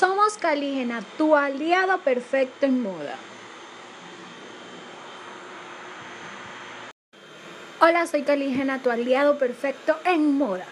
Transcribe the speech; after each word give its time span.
Somos 0.00 0.38
Calígena, 0.38 1.02
tu 1.18 1.36
aliado 1.36 1.98
perfecto 1.98 2.64
en 2.64 2.82
moda. 2.82 3.16
Hola, 7.82 8.06
soy 8.06 8.22
Calígena, 8.22 8.78
tu 8.78 8.88
aliado 8.88 9.38
perfecto 9.38 9.94
en 10.06 10.38
moda. 10.38 10.64